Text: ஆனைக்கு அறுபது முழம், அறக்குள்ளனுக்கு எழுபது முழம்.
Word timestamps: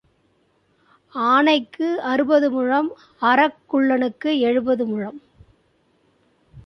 ஆனைக்கு 1.15 2.01
அறுபது 2.01 2.51
முழம், 2.51 2.89
அறக்குள்ளனுக்கு 3.21 4.39
எழுபது 4.39 4.85
முழம். 4.85 5.21